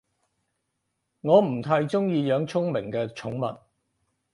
[1.19, 3.59] 我唔太鍾意養聰明嘅寵物